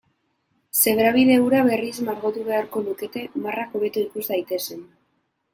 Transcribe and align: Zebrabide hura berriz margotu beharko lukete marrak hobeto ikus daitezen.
Zebrabide 0.83 1.35
hura 1.41 1.59
berriz 1.67 1.93
margotu 2.09 2.45
beharko 2.49 2.83
lukete 2.89 3.27
marrak 3.45 3.79
hobeto 3.81 4.05
ikus 4.07 4.29
daitezen. 4.33 4.83